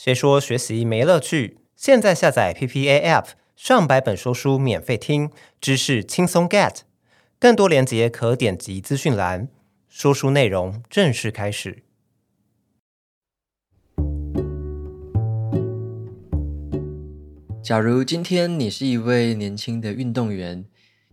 [0.00, 1.58] 谁说学习没乐趣？
[1.74, 5.28] 现在下载 PPA App，上百本说书免费听，
[5.60, 6.82] 知识轻松 get。
[7.40, 9.48] 更多链接可点击资讯栏。
[9.88, 11.82] 说书内容正式开始。
[17.60, 20.64] 假如今天你是一位年轻的运动员，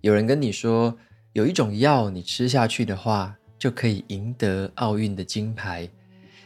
[0.02, 0.96] 有人跟你说
[1.34, 5.90] 有一种药，你吃下去的话就可以赢得奥运的金牌。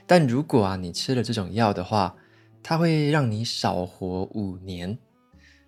[0.07, 2.15] 但如果啊，你吃了这种药的话，
[2.61, 4.97] 它会让你少活五年。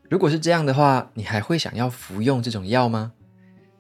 [0.09, 3.13] 如果是这样的话，你还会想要服用这种药吗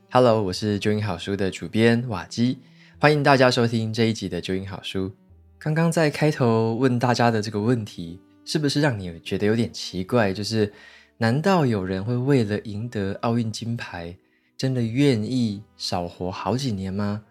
[0.09, 2.59] ？Hello，我是九英好书的主编瓦基，
[2.99, 5.11] 欢迎大家收听这一集的九英好书。
[5.59, 10.33] 刚刚在开头问大家的这个问题，是不是让你觉得有点奇怪？
[10.33, 10.71] 就是
[11.17, 14.15] 难道有人会为了赢得奥运金牌，
[14.57, 17.21] 真的愿意少活好几年吗？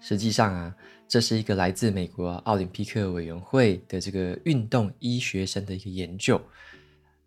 [0.00, 0.74] 实际上啊。
[1.10, 6.40] 这是一个来自美国奥林匹克委员会的这个运动医学生的一个研究，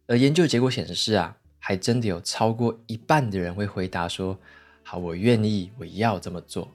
[0.07, 4.39] 而研究结果显示啊，还真的有超过一半的人会回答说
[4.83, 6.71] ：“好，我愿意，我要这么做。”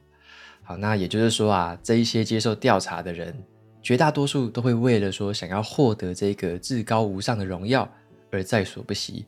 [0.63, 3.35] 好，那也就是说啊，这一些接受调查的人，
[3.83, 7.91] 绝大多数都会为了说想要获得这个至高无上的荣耀
[8.31, 9.25] 而在所不惜。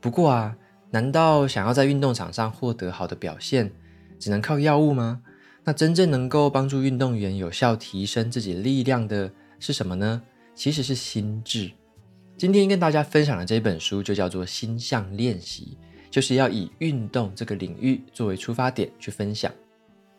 [0.00, 0.56] 不过啊，
[0.90, 3.70] 难道想要在运动场上获得好的表现，
[4.18, 5.22] 只能靠药物吗？
[5.64, 10.22] 那真正能够帮助运动员有效提升自己力量的是什么呢？
[10.54, 11.70] 其实是心智。
[12.36, 15.78] 今天跟大家分享的这本书就叫做《心象练习》，
[16.10, 19.50] 就是要以运动这个领域作为出发点去分享。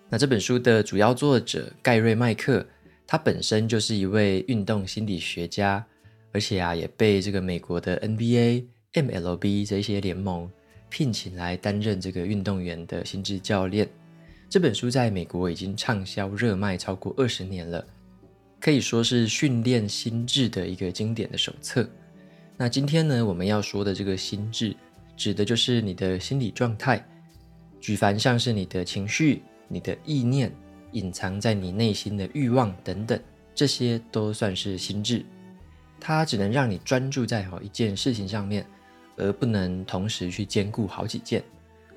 [0.09, 2.65] 那这本书的主要作者盖瑞麦克，
[3.05, 5.85] 他本身就是一位运动心理学家，
[6.31, 10.49] 而且啊也被这个美国的 NBA、MLB 这些联盟
[10.89, 13.87] 聘请来担任这个运动员的心智教练。
[14.55, 17.85] 这本书在美国已经畅销热卖超过二十年了，
[18.57, 21.85] 可以说是训练心智的一个经典的手册。
[22.55, 24.73] 那今天呢，我们要说的这个心智，
[25.17, 27.05] 指的就是你的心理状态，
[27.81, 30.49] 举凡像是你的情绪、你的意念、
[30.93, 33.19] 隐藏在你内心的欲望等等，
[33.53, 35.25] 这些都算是心智。
[35.99, 38.65] 它只能让你专注在好一件事情上面，
[39.17, 41.43] 而不能同时去兼顾好几件。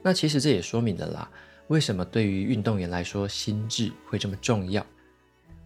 [0.02, 1.30] 那其实这也说明了啦。
[1.68, 4.84] 为什么对于运动员来说，心智会这么重要？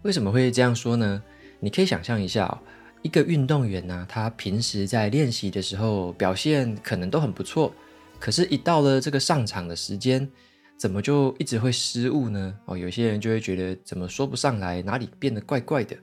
[0.01, 1.23] 为什么会这样说呢？
[1.61, 2.59] 你可以想象一下，
[3.01, 7.73] 一个运动员呢，他平时在练习的时候表现可能都很不错，
[8.19, 10.29] 可是，一到了这个上场的时间，
[10.77, 12.53] 怎么就一直会失误呢？
[12.65, 15.95] 哦，有些人就会觉得怎么说不上来，哪里变得怪怪的。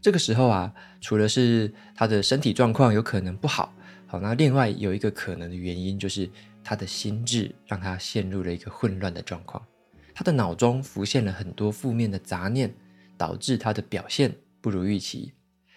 [0.00, 0.72] 这个时候啊，
[1.02, 3.74] 除了是他的身体状况有可能不好，
[4.06, 6.30] 好，那另外有一个可能的原因就是。
[6.64, 9.62] 他的心智让他陷入了一个混乱的状况，
[10.14, 12.74] 他的脑中浮现了很多负面的杂念，
[13.16, 15.32] 导致他的表现不如预期。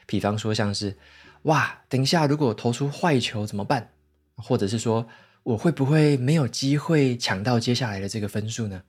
[0.05, 0.97] 比方说，像是
[1.43, 3.89] 哇，等一下如果投出坏球怎么办？
[4.37, 5.05] 或者是说
[5.43, 8.81] 我会不会没有机会抢到接下来的这个分数呢？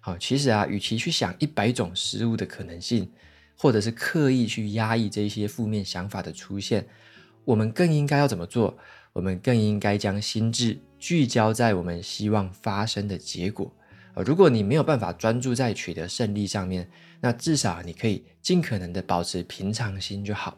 [0.00, 3.10] 好，其实啊，与其去想一百种失误的可能性，
[3.56, 6.86] 或者是刻意去压抑这些负面想法的出现，
[7.44, 8.76] 我们更应该要怎么做？
[9.12, 10.78] 我们更应该将心智。
[11.02, 13.68] 聚焦在我们希望发生的结果。
[14.14, 16.88] 呃，如果你没有办法专注在取得胜利上面，
[17.20, 20.56] 那至少你可以尽可能的保持平常心就好。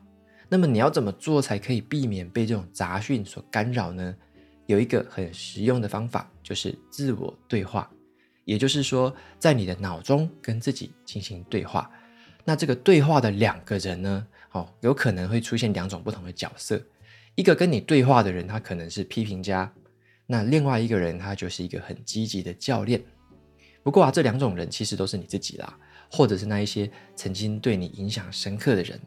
[0.50, 4.15] 那么你要怎么做才可以避免被这种杂讯所干扰呢？
[4.66, 7.91] 有一个很实用的方法，就是自我对话。
[8.44, 11.91] 也就是说，在你的脑中跟自己进行对话。
[12.44, 16.78] 那这个对话的两个人呢，哦，有可能会出现两种不同的角色。
[17.34, 19.72] 一个跟你对话的人，他可能是批评家。
[20.26, 23.02] 那另外一个人，他就是一个很积极的教练。
[23.82, 25.78] 不过啊，这两种人其实都是你自己啦，
[26.10, 28.98] 或者是那一些曾经对你影响深刻的人。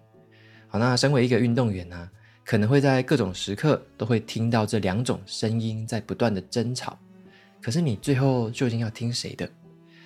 [0.67, 2.09] 好，那身为一个运动员呢，
[2.45, 6.97] 可能会在各种时刻都会听到这两种声音在不断的争吵。
[7.59, 9.49] 可是你最后究竟要听谁的？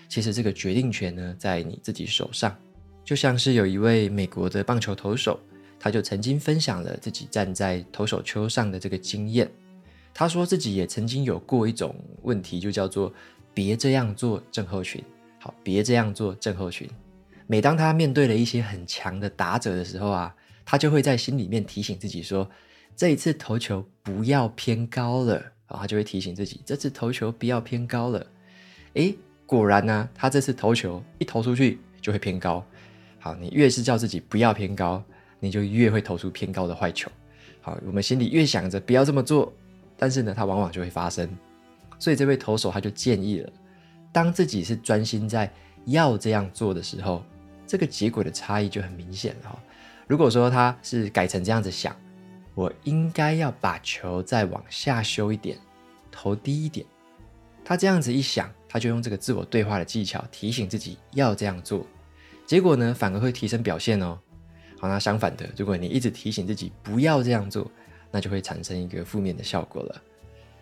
[0.08, 2.58] 其实这个决定权呢，在你自己手上。
[3.04, 5.38] 就像是有一位美国的棒球投手，
[5.78, 9.52] 他就曾经分享了自己站在投手丘上的这个经验。
[10.14, 13.12] 他说自己也曾经有过一种问题，就叫做
[13.54, 15.04] “别这样做”症候群。
[15.40, 16.88] 好，别这样做症候群。
[17.48, 22.50] 每当他面对了一些很强的打者的时候啊，他就会在心里面提醒自己说
[22.96, 25.34] ：“这一次投球不要偏高了。”
[25.68, 28.26] 然后他就会提醒自己：“这次投球不要偏高了。”
[28.94, 29.16] 诶，
[29.46, 32.64] 果然呢，他这次投球一投出去就会偏高。
[33.20, 35.04] 好，你越是叫自己不要偏高，
[35.40, 37.10] 你就越会投出偏高的坏球。
[37.62, 39.52] 好，我们心里越想着不要这么做。
[40.02, 41.30] 但是呢，它往往就会发生，
[42.00, 43.54] 所以这位投手他就建议了，
[44.12, 45.48] 当自己是专心在
[45.86, 47.24] 要这样做的时候，
[47.68, 49.60] 这个结果的差异就很明显了。
[50.08, 51.96] 如果说他是改成这样子想，
[52.56, 55.56] 我应该要把球再往下修一点，
[56.10, 56.84] 投低一点。
[57.64, 61.86] 他这样子一想，他就用这个自我对话的技巧提醒自己要这样做，
[62.48, 64.18] 结果呢，反而会提升表现哦。
[64.80, 67.70] 好，那相反的，如果你一直提醒自己不要这样做，
[68.12, 70.02] 那就会产生一个负面的效果了。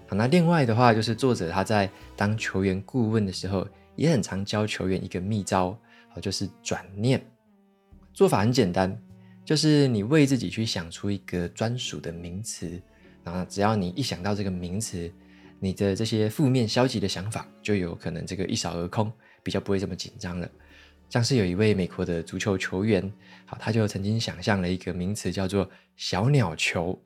[0.08, 5.78] 好，那另外的话，就是作者他在当球员顾问的时候，也很常教球员一个秘招，
[6.10, 7.24] 好，就是转念。
[8.14, 9.00] 做法很简单，
[9.46, 12.82] 就是你为自己去想出一个专属的名词，
[13.24, 15.12] 然后只要你一想到这个名词，
[15.60, 19.12] 你的这些负面消极的想法就有可能这个一扫而空，
[19.44, 20.50] 比较不会这么紧张了。
[21.08, 23.12] 像是有一位美国的足球球员，
[23.46, 27.00] 好，他就曾经想象了一个名词叫做“小鸟球”。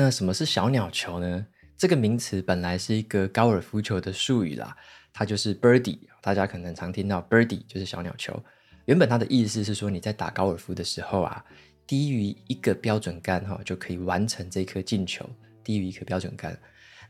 [0.00, 1.44] 那什么是小鸟球呢？
[1.76, 4.76] 这个名词本来是一个高尔夫球的术语啦，
[5.12, 8.40] 它就是 birdie，大家可能常听到 birdie 就是小鸟球。
[8.84, 11.44] 原本它的意思是说你在打高尔夫的时候啊，
[11.84, 15.28] 低于一个标准杆哈就可以完成这颗进球，
[15.64, 16.56] 低于一颗标准杆。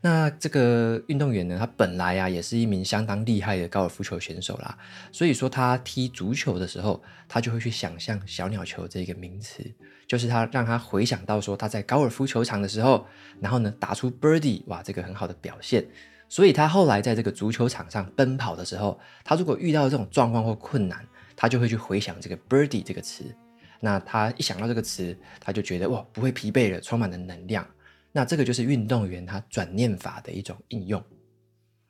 [0.01, 4.77] 那这个运动员呢，他本来啊也是一名相当厉害的高尔夫球选手啦，
[5.11, 9.61] 所以说他踢足球的时候，他就会去想象小鸟球这个名词，
[10.07, 13.05] 就是他让他回想到说他在高尔夫球场的时候，
[13.41, 15.85] 然后呢打出 birdie，哇，这个很好的表现。
[16.29, 21.05] 所以他后来在这个足球场上奔跑的时候，他如果遇到这种状况或困难，
[21.35, 23.25] 他就会去回想这个 birdie 这个词。
[23.81, 27.67] 那他一想到这个词，他就觉得哇，不会疲惫了，充满了能量。
[28.11, 31.03] 那这个就是运动员他转念法的一种应用。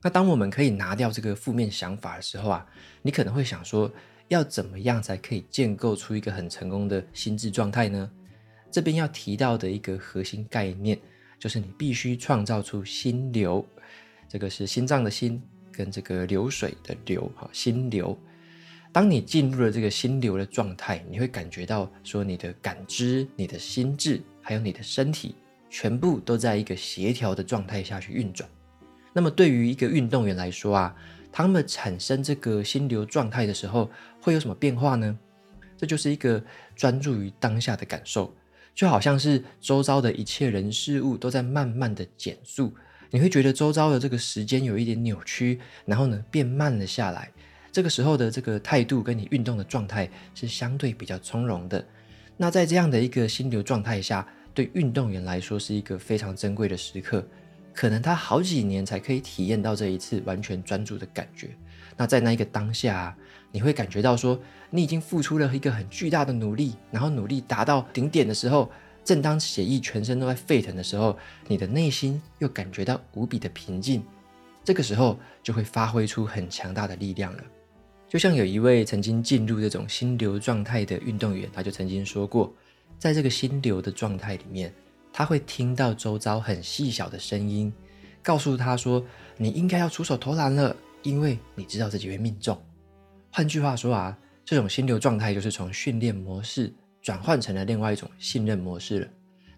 [0.02, 2.66] 那当我们可以拿掉这个负面想法的时候啊，
[3.02, 3.92] 你可能会想说，
[4.30, 8.10] 要怎么样才可以建构出一个很成功的心智状态呢？
[8.72, 10.98] 这边要提到的一个核心概念，
[11.40, 13.66] 就是你必须创造出心流。
[14.28, 18.18] 这个是心脏的心跟这个流水的流，哈，心流。
[18.92, 25.36] 当你进入了这个心流的状态，你会感觉到说，你的感知、你的心智，还有你的身体。
[25.70, 28.50] 全部都在一个协调的状态下去运转。
[29.14, 30.96] 那么对于一个运动员来说啊，
[31.32, 33.90] 他们产生这个心流状态的时候，
[34.22, 35.18] 会有什么变化呢？
[35.78, 36.44] 这就是一个
[36.76, 38.36] 专注于当下的感受，
[38.76, 42.74] 就好像是周遭的一切人事物都在慢慢的减速，
[43.12, 47.32] 你会觉得周遭的这个时间有一点扭曲，然后呢变慢了下来。
[47.72, 51.86] 这个时候的这个态度跟你运动的状态是相对比较从容的。
[52.36, 54.28] 那在这样的一个心流状态下，
[54.60, 57.26] 对运动员来说是一个非常珍贵的时刻，
[57.74, 61.52] 可能他好几年才可以体验到这一次完全专注的感觉。
[61.96, 63.16] 那在那一个当下，
[63.54, 64.38] 你会感觉到说，
[64.70, 68.70] 你已经付出了一个很巨大的努力，然后努力达到顶点的时候，
[69.02, 71.18] 正当血液全身都在沸腾的时候，
[71.48, 74.04] 你的内心又感觉到无比的平静。
[74.66, 77.44] 这个时候就会发挥出很强大的力量了。
[78.10, 82.54] 就像有一位曾经进入这种心流状态的运动员，他就曾经说过。
[83.00, 84.72] 在这个心流的状态里面，
[85.14, 87.74] 他会听到周遭很细小的声音，
[88.22, 89.04] 告诉他说
[89.38, 92.62] ：“你应该要出手投篮了，因为你知道自己会命中。”
[93.32, 99.08] 换句话说啊，这种心流状态就是从训练模式转换成了另外一种信任模式了，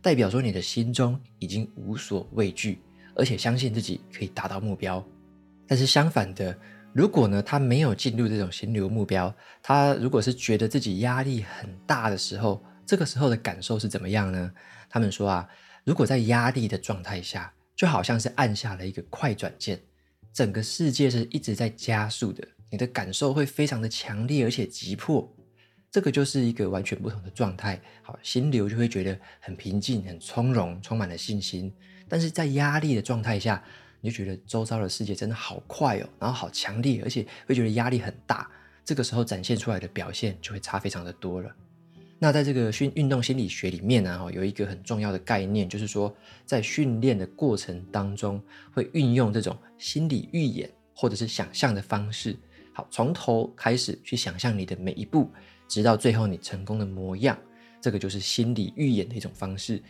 [0.03, 2.79] 代表说你的心中已经无所畏惧，
[3.15, 5.03] 而且相信自己可以达到目标。
[5.67, 6.55] 但是相反的，
[6.93, 9.33] 如果呢，他没有进入这种心流目标，
[9.63, 12.61] 他如果是觉得自己压力很大的时候，
[12.91, 14.51] 这个时候的感受是怎么样呢？
[14.89, 15.47] 他们说啊，
[15.85, 19.79] 如果在压力的状态下，就好像是按下了一个快转键，
[20.33, 25.33] 整个世界是一直在加速的，你的感受会非常的强烈而且急迫。
[25.89, 27.79] 这个就是一个完全不同的状态。
[28.01, 31.73] 好，心流就会觉得很平静、很从容，充满了信心。
[32.09, 33.63] 但是在压力的状态下，
[34.01, 38.51] 你就觉得周遭的世界真的好快哦，然后好强烈，而且会觉得压力很大。
[38.83, 41.55] 这个时候展现出来的表现就会差非常的多了。
[42.23, 48.39] 那在这个训运动心理学里面呢，有一个很重要的概念，就是说在训练的过程当中，
[48.71, 52.37] 会运用这种心理预演或者是想象的方式，
[52.73, 55.31] 好，从头开始去想象你的每一步，
[55.67, 57.35] 直到最后你成功的模样，
[57.81, 59.81] 这个就是心理预演的一种方式。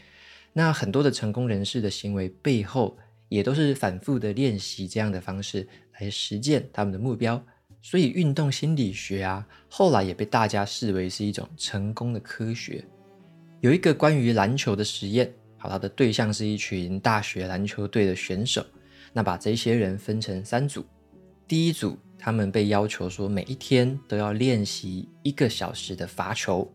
[0.54, 2.98] 那很多的成功人士的行为背后，
[3.28, 5.68] 也都是反复的练习这样的方式
[6.00, 7.44] 来实践他们的目标。
[7.84, 12.86] 所以，运动心理学啊，后来也被大家视为是一种成功的科学。
[13.60, 18.64] 有一个关于篮球的实验，好，它的对象是一群大学篮球队的选手。
[19.12, 20.86] 那把这些人分成三组，
[21.48, 26.72] 第一组他们被要求说每一天都要练习一个小时的罚球。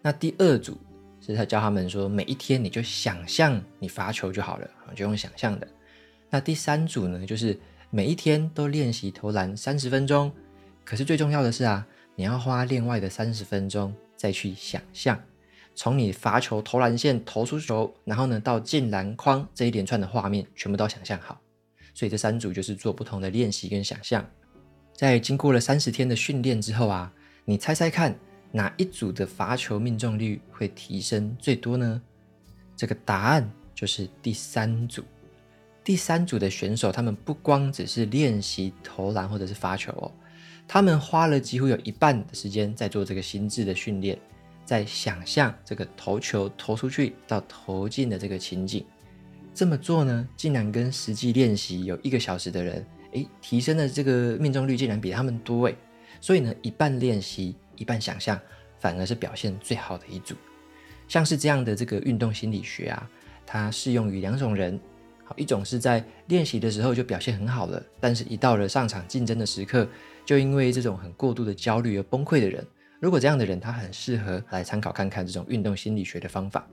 [0.00, 0.78] 那第二组
[1.20, 5.66] 是他教他们说每一天你就想象你罚球就好了，就用想象的。
[6.30, 7.58] 那第三组呢，就是。
[7.96, 10.30] 每一天都练习投篮三十分钟，
[10.84, 15.18] 可是最重要的是啊，你要花另外的三十分钟再去想象，
[15.74, 21.40] 从你罚球投篮线投出球，然后呢到进篮筐这一连串的画面，全部都想象好。
[21.94, 24.22] 所以这三组就是做不同的练习跟想象。
[24.92, 27.10] 在经过了三十天的训练之后啊，
[27.46, 28.14] 你猜猜看，
[28.52, 32.02] 哪一组的罚球命中率会提升最多呢？
[32.76, 35.02] 这个答案就是第三组。
[35.86, 40.10] 第三组的选手，他们不光只是练习投篮或者是发球哦，
[40.66, 44.18] 他们花了几乎有一半的时间在做这个心智的训练，
[44.64, 48.84] 在想象这个投球投出去到投进的这个情景。
[49.54, 55.76] 这么做呢，竟然跟实际练习有一个小时的人，诶，提升的这个命中率竟然比他们多诶。
[56.20, 58.36] 所以呢，一半练习，一半想象，
[58.80, 60.34] 反而是表现最好的一组。
[61.06, 63.08] 像是这样的这个运动心理学啊，
[63.46, 64.80] 它适用于两种人。
[65.28, 69.88] 好，一种是在练习的时候就表现很好了，但是一到了上场竞争的时刻，
[70.24, 72.64] 就因为这种很过度的焦虑而崩溃的人。
[73.00, 76.66] 如果这样的人，他很适合来参考看看这种运动心理学的方法。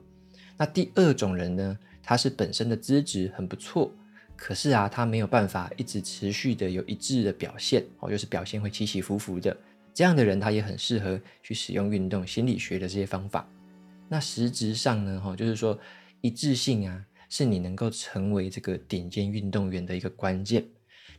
[0.56, 3.92] 那第二种人呢，他是本身的资质很不错，
[4.36, 9.54] 可是啊，他没有办法一直持续的有一致的表现，哦，就是表现会起起伏伏的。
[9.92, 13.46] 这样的人，他也很适合去使用运动心理学的这些方法。
[14.08, 15.76] 那实质上呢，哈，就是说
[16.20, 17.04] 一致性啊。
[17.36, 20.64] 是你能够成为这个顶尖运动员的一个关键。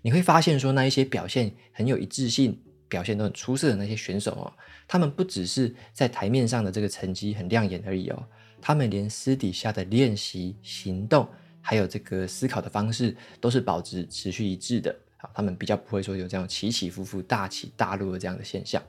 [0.01, 2.57] 你会发现说，那一些表现很有一致性、
[2.87, 4.47] 表现都很出色的那些选手哦，
[4.87, 8.27] 他们不只是在台面上的这个成绩很亮眼而已哦，
[8.61, 11.27] 他们连私底下的练习、行动，
[11.59, 14.95] 还有这个思考的方式，都是保持持续一致的。
[15.17, 18.81] 好，他们比较不会说有这样起起伏伏、大起大落的这样的现象。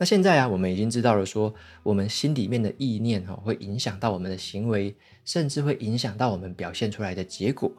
[0.00, 7.70] 那现在啊，我们已经知道了说，我们心里面的意念哈，会影响到我们的行为，甚至会影响到我们表现出来的结果。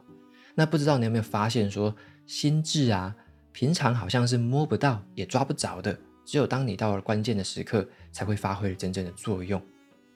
[0.53, 1.95] 那不知道你有没有发现，说
[2.27, 3.15] 心智啊，
[3.51, 9.59] 平常好像是摸不到也抓不着的，只有当你到了关键的时刻，才会发挥真正的作用。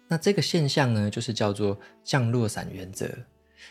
[0.07, 3.09] 那这个现象呢，就是叫做降落伞原则，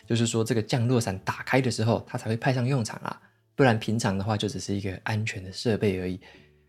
[0.05, 3.17] 就是说这个降落伞打开的时候，它才会派上用场啊，
[3.55, 6.19] 不然平常的话就只是一个安全的设备而已。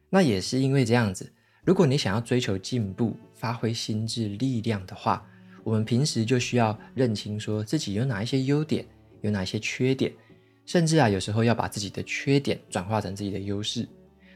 [0.08, 1.32] 那也是因为这样子。
[1.66, 5.26] 如果你想要追求进步、发挥心智力量的话，
[5.64, 8.87] 我们平时就需要认清说自己有哪一些优点，
[9.20, 10.12] 有哪一些缺点，
[10.64, 13.85] 甚至啊，有时候要把自己的缺点转化成自己的优势。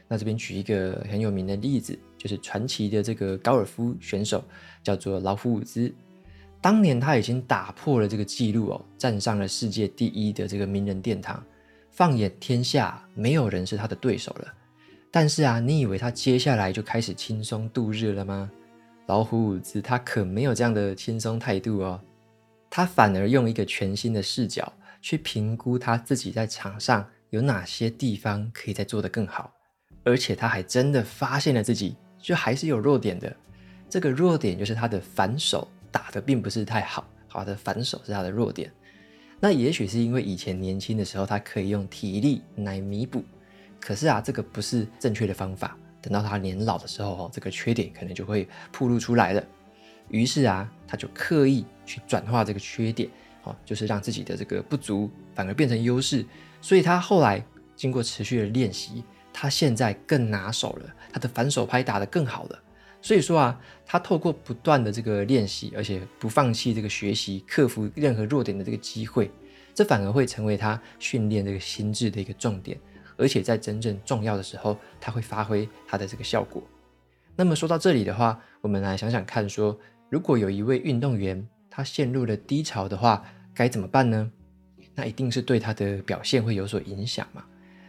[0.09, 4.43] 那这边举一个很有名的例子，就是传奇的这个高尔夫选手，
[4.83, 5.89] 叫做劳夫伍兹。
[6.59, 11.41] 当年他已经打破了这个纪录哦，站上了世界第一的这个名人殿堂，
[11.91, 14.53] 放眼天下，没有人是他的对手了。
[15.11, 18.49] 但是啊，你以为他接下来就开始轻松度日了吗？
[19.07, 21.99] 老虎伍兹他可没有这样的轻松态度哦，
[22.69, 29.51] 他反而用一个全新的视角去评估他自己在场上有哪些地方可以再做得更好，
[30.05, 33.35] 而且他还真的发现了自己就还是有弱点的。
[33.89, 38.71] 这个弱点就是他的反手打得并不是太好，好的反手是他的弱点。
[39.41, 43.21] 那也许是因为以前年轻的时候他可以用体力来弥补。
[43.81, 45.75] 可是啊，这个不是正确的方法。
[46.01, 49.43] 等到他年老的时候，这个缺点可能就会暴露出来了。
[50.09, 53.09] 于是啊，他就刻意去转化这个缺点，
[53.43, 56.25] 哦，就是让自己的这个不足反而变成优势。
[56.61, 57.43] 所以他后来
[57.75, 62.59] 经过持续的练习，他现在更拿手了，他的反手拍打得更好了。
[63.01, 69.31] 所以说啊，他透过不断的这个练习，而且不放弃这个学习，克服任何弱点的这个机会，
[69.73, 72.77] 这反而会成为他训练这个心智的一个重点。
[73.21, 76.63] 而且在真正重要的时候，它会发挥它的这个效果。
[77.35, 79.77] 那么说到这里的话，我们来想想看，说
[80.09, 83.23] 如果有一位运动员他陷入了低潮的话，
[83.53, 84.29] 该怎么办呢？
[84.95, 87.45] 那一定是对他的表现会有所影响嘛。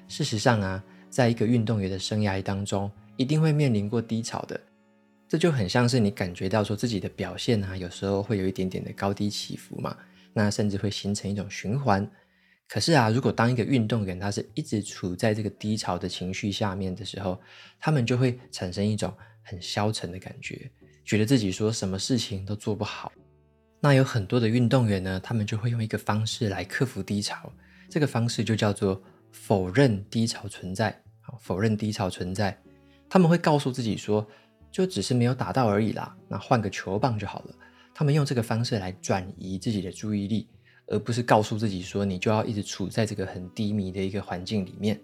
[0.07, 4.61] 事实上啊，在一个运动员的生涯当中，一定会面临过低潮的。
[5.27, 9.97] 这就很像是你感觉到说自己的表现啊，有时候会有一点点的高低起伏嘛，
[10.33, 12.07] 那甚至会形成一种循环。
[12.73, 17.38] 可是啊，如果当一个运动员他是一直处在这个低潮的情绪下面的时候，
[17.79, 19.12] 他们就会产生一种
[19.43, 20.71] 很消沉的感觉，
[21.05, 23.12] 觉得自己说什么事情都做不好。
[23.79, 27.52] 那有很多的运动员呢，他们就会用一个方式来克服低潮，
[27.91, 29.02] 这个方式就叫做
[29.33, 30.99] 否认低潮存在。
[31.41, 32.59] 否认低潮存在，
[33.07, 34.26] 他们会告诉自己说，
[34.71, 37.55] 就只是没有打到而已啦，那换个球棒就好了。
[37.95, 40.49] 他们用这个方式来转移自己的注意力。
[40.87, 45.01] 而不是告诉自己说，你就要一直处在这个很低迷的一个环境里面，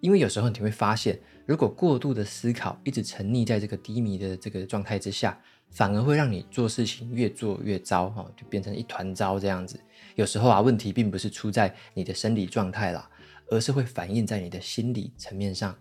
[0.00, 5.38] 因为有时候你会发现，如果过度的思考，一直沉溺在这个低迷的这个状态之下，
[5.70, 9.80] 反而会让你做事情越做越糟，哈，就变成一团糟这样子。
[10.14, 13.08] 有时候啊，问题并不是出在你的生理状态啦，
[13.50, 15.74] 而是会反映在你的心理层面上。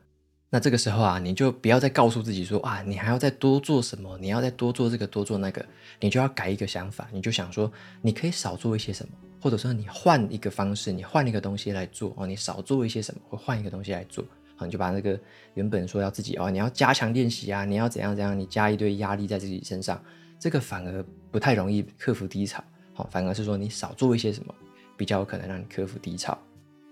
[0.50, 5.66] 那这个时候啊，你就不要再告诉自己说啊，你还要再多做什么，你要再多做这个多做那个，
[6.00, 14.24] 你就要改一个想法，你就想说，你可以少做一些什么，或者说你换一个方式，你换一个东西来做哦，你少做一些什么，或换一个东西来做。
[14.64, 15.20] 你就把那个
[15.56, 20.00] 原本说要自己哦，你要加强练习啊，你要怎样怎样，你加一堆压力在自己身上，
[20.40, 22.64] 这个反而不太容易克服低潮。
[22.94, 24.54] 好，反而是说你少做一些什么，
[24.96, 26.38] 比较有可能让你克服低潮。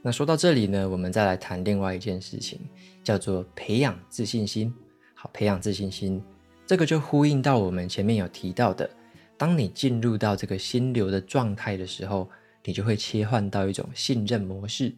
[0.02, 2.60] 那说到这里呢，我们再来谈另外一件事情，
[3.04, 4.74] 叫做培养自信心。
[5.14, 6.20] 好，培养自信心，
[6.66, 8.90] 这个就呼应到我们前面有提到的，
[9.38, 12.28] 当你进入到这个心流的状态的时候，
[12.64, 14.94] 你就会切换到一种信任模式。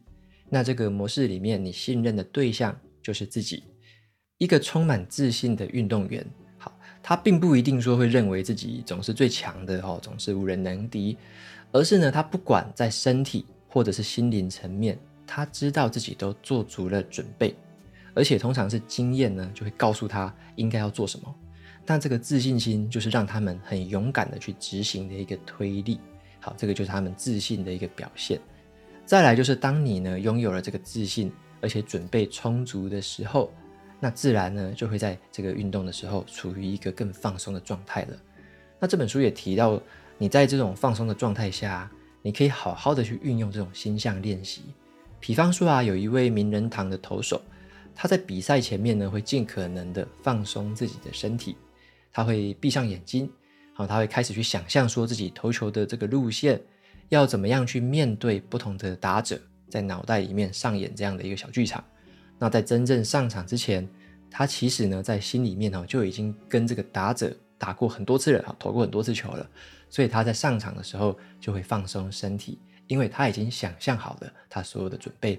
[0.50, 3.64] 那这个模式里面，你信任的对象就是自己。
[4.38, 6.26] 一个充满自信的运动员，
[6.58, 11.16] 好，他并不一定说会认为自己总是最强的哦，总是无人能敌，
[11.72, 17.56] 而是呢，他不管在身体或者是心灵层面，他知道自己都做足了准备，
[18.16, 21.36] 而且通常是经验呢就会告诉他应该要做什么。
[21.86, 26.00] 那这个自信心就是让他们很勇敢的去执行的一个推力。
[26.42, 28.38] 好，这个就是他们自信的一个表现。
[29.06, 31.32] 再来就是，当你呢拥有了这个自信，
[31.62, 33.54] 而且准备充足的时候，
[34.00, 38.18] 那自然呢就会在这个运动的时候处于一个更放松的状态了。
[38.80, 39.80] 那这本书也提到，
[40.18, 41.90] 你在这种放松的状态下，
[42.22, 44.64] 你可以好好的去运用这种心象练习。
[45.20, 47.40] 比方说啊，有一位名人堂的投手，
[47.94, 51.56] 他在比赛前面呢会尽可能的放松自己的身体，
[52.12, 53.30] 他会闭上眼睛，
[53.74, 56.62] 好，他会开始去想象说自己投球的这个路线。
[57.10, 59.38] 要怎么样去面对不同的打者，
[59.70, 61.84] 在脑袋里面上演这样的一个小剧场？
[62.40, 63.86] 那在真正上场之前，
[64.30, 69.46] 他其实呢在心里面就已经跟这个打者打过很多次了，投过很多次球了，
[69.90, 75.38] 所以他在上场的时候就会放松身体，因为他已经想象好了他所有的准备。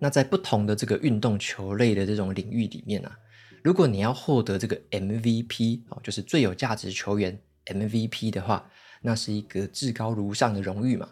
[0.00, 3.16] 那在不同的这个运动球类的这种领域里面啊，
[3.62, 8.70] 如果你要获得这个 MVP 哦，就是最有价值球员 MVP 的话。
[9.00, 11.08] 那是一个至高无上的荣誉嘛？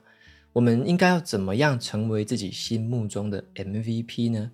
[0.52, 4.50] 我们应该要怎么样成为自己心目中的 MVP 呢？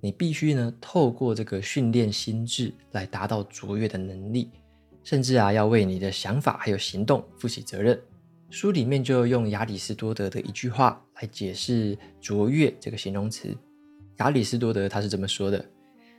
[0.00, 4.48] 你必须呢透过这个训练心智来达到卓越的能力，
[5.02, 8.00] 甚至啊要为你的想法还有行动负起责任。
[8.48, 13.54] 书里面就用亚里士多德的一句话来解释卓越这个形容词。
[14.20, 15.62] 亚里士多德他是这么说的：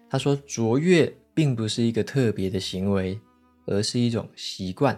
[0.10, 3.20] 他说卓越并不是一个特别的行为，
[3.66, 4.98] 而是一种习惯。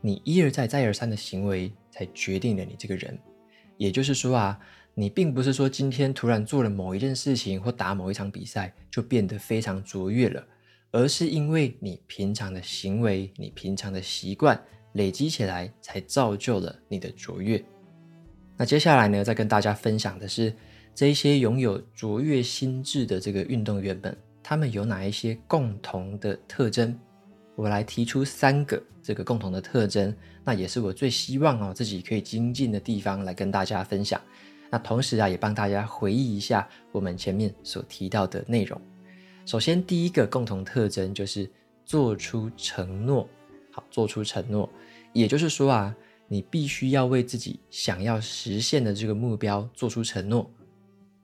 [0.00, 3.18] 你一而再、再而三的行为，才决定了你这个人。
[3.76, 4.58] 也就是说啊，
[4.94, 10.46] 你并不是说今天突然做了某一件事情或打某一场比赛，就变得非常卓越了，
[10.92, 17.60] 而是因为你平常的行为、你平常的习惯累积起来，才造就了你的卓越。
[18.56, 20.54] 那接下来呢，再跟大家分享的是，
[20.94, 26.94] 这一些拥有卓越心智的这个运动员们，他们有哪一些共同的特征？
[27.56, 34.20] 我来提出三个这个共同的特征，那也是我最希望哦自己可以精进的地方，来跟大家分享。
[34.70, 38.78] 那同时啊，也帮大家回忆一下我们前面所提到的内容。
[39.46, 41.50] 首先，第一个共同特征就是
[41.86, 43.26] 做出承诺。
[43.70, 44.68] 好，做出承诺，
[45.14, 45.96] 也就是说啊，
[46.28, 50.50] 你必须要为自己想要实现的这个目标做出承诺。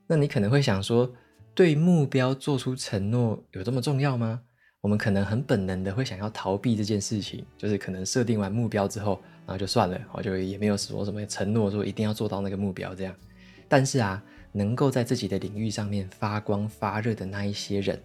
[0.06, 1.12] 那你可能会想说，
[1.54, 4.40] 对目标做出承诺有这么重要吗？
[4.80, 13.14] 我们可能很本能的会想要逃避这件事情，就是可能设定完目标之后，然后就算了，我就也没有说什么承诺，说一定要做到那个目标这样。
[13.68, 18.00] 但是啊，能够在自己的领域上面发光发热的那一些人，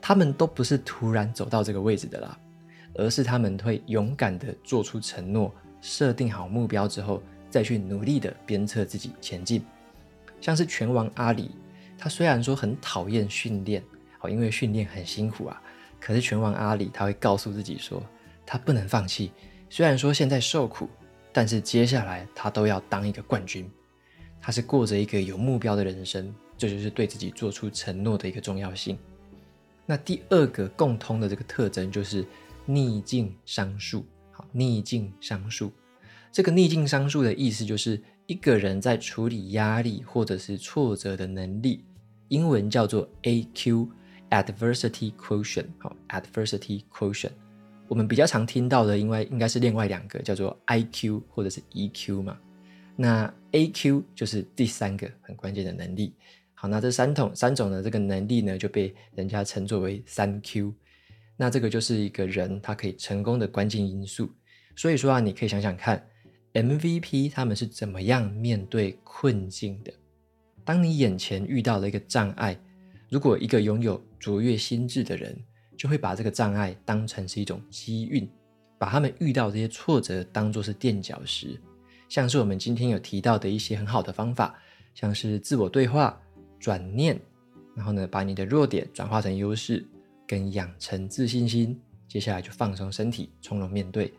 [0.00, 2.36] 他们都不是突然走到这个位置的啦，
[2.94, 9.62] 而是他们会勇敢的做出承诺，设定好目标之后，再去努力的鞭策自己前进。
[10.40, 11.52] 像是拳王阿里，
[11.98, 13.82] 他虽然说很讨厌训练，
[14.20, 15.60] 哦，因为训练很辛苦啊。
[16.00, 18.02] 可是拳王阿里他会告诉自己说，
[18.46, 19.32] 他不能放弃。
[19.68, 20.88] 虽然说现在受苦，
[21.32, 23.68] 但是接下来他都要当一个冠军。
[24.40, 28.96] 他是过着一个有目标的人生，这就是对自己做出承诺的一个重要性。
[29.84, 32.24] 那第二个共通的这个特征就是
[32.64, 34.06] 逆境商数。
[34.30, 35.72] 好，逆境商数，
[36.30, 41.84] 这个逆境商数的意思就是一个人在处理压力或者是挫折的能力，
[42.28, 43.88] 英文叫做 AQ。
[44.30, 47.30] Adversity quotient，好，Adversity quotient，
[47.88, 52.38] 我们比较常听到的，因为应该是另外两个，叫做 IQ 或者是 EQ 嘛。
[52.94, 56.12] 那 AQ 就是第三个很关键的能力。
[56.52, 60.74] 好，那这三种三种的这个能力呢，就被人家称作为三 Q。
[61.34, 64.30] 那这个就是一个人他可以成功的关键因素。
[64.76, 66.06] 所以说啊，你可以想想看
[66.52, 69.90] ，MVP 他们是怎么样面对困境的？
[70.68, 72.54] 当你眼前遇到了一个障碍。
[73.08, 75.34] 如果一个拥有卓越心智的人，
[75.78, 78.28] 就会把这个障碍当成是一种机运，
[78.76, 81.58] 把他们遇到这些挫折当作是垫脚石。
[82.10, 84.58] 像是我们今天有提到的一些很好的方法，
[84.92, 86.20] 像是自我对话、
[86.60, 87.18] 转念，
[87.74, 89.82] 然后呢，把你的弱点转化成优势，
[90.26, 91.80] 跟养成自信心。
[92.06, 94.12] 接下来就放松身体，从容面对。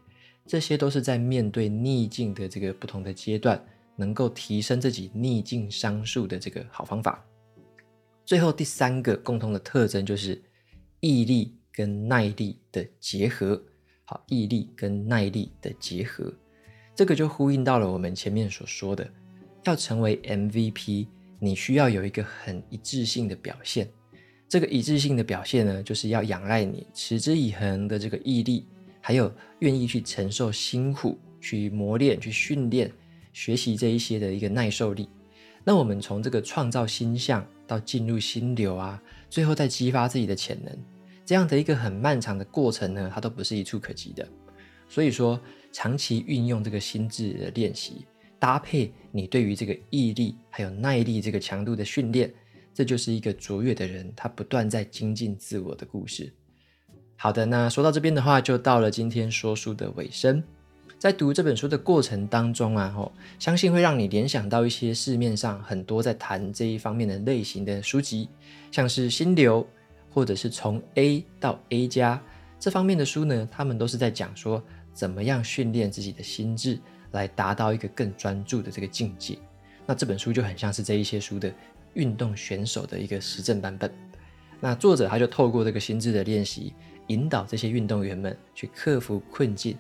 [0.48, 3.64] 这些都是在面对逆境的这个不同的阶段，
[4.00, 7.24] 能够提升自己逆境商数的这个好方法。
[8.26, 10.42] 最后第三个共同的特征就是
[11.02, 13.62] 毅力跟耐力的结合。
[14.06, 16.34] 好，毅力跟耐力的结合。
[16.96, 19.08] 这个就呼应到了我们前面所说的，
[19.66, 21.08] 要成为 MVP，
[21.40, 23.88] 你需要有一个很一致性的表现。
[24.48, 28.66] 这个一致性的表现呢，就是要仰赖你持之以恒的这个毅力，
[29.00, 32.92] 还有愿意去承受辛苦、去磨练、去训练、
[33.32, 35.10] 学习这一些的一个耐受力。
[35.64, 40.76] 那我们从这个创造心象到进入心流啊，最后再激发自己的潜能，
[41.26, 44.28] 这样的一个很漫长的过程呢，它都不是一触可及的。
[44.88, 45.40] 所以说，
[45.72, 48.06] 长期运用这个心智的练习，
[48.40, 52.34] 搭配你对于这个毅力还有耐力这个强度的训练，
[52.74, 56.34] 这就是一个卓越的人他不断在精进自我的故事。
[57.18, 60.42] 好的，那说到这边的话，就到了今天说书的尾声。
[61.00, 68.28] 在读这本书的过程当中啊，吼，相信会让你联想到一些市面上很多在谈这一方面的类型的书籍，
[68.70, 69.66] 像是心流，
[70.12, 72.22] 或者是从 A 到 A 加
[72.60, 74.62] 这方面的书呢，他们都是在讲说。
[74.92, 76.78] 怎么样训练自己的心智，
[77.12, 79.38] 来达到一个更专注的这个境界？
[79.86, 81.50] 那这本书就很像是这一些书的
[81.94, 83.90] 运动选手的一个实证版本。
[84.60, 86.74] 那作者他就透过这个心智的练习，
[87.08, 89.78] 引导这些运动员们去克服困境。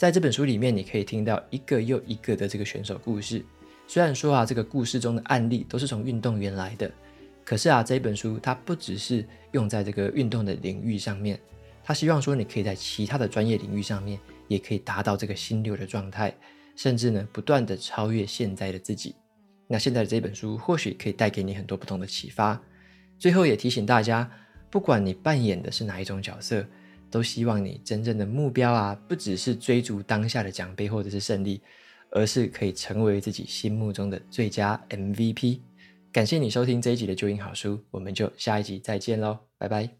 [0.00, 3.44] 在这本书里面，你可以听到一个又一个的这个选手故事。
[3.86, 6.90] 虽然说啊，这个故事中的案例都是从运动员来的，
[7.44, 11.38] 可是啊，这本书它不只是用在这个运动的领域上面，
[11.84, 14.18] 他希望说你可以在其他的专业领域上面。
[14.48, 16.34] 也可以达到这个心流的状态，
[16.74, 19.14] 甚至呢，不断的超越现在的自己。
[19.68, 22.60] 那现在的这本书或许可以带给你很多不同的启发。
[23.16, 24.28] 最后也提醒大家，
[24.70, 26.66] 不管你扮演的是哪一种角色，
[27.10, 31.60] 都希望你真正的目标啊，不只是追逐当下的奖杯或者是胜利，
[32.10, 35.60] 而是可以成为自己心目中的最佳 MVP。
[36.12, 39.90] 感谢你收听这一集的旧英好书，我们就下一集再见喽，拜拜。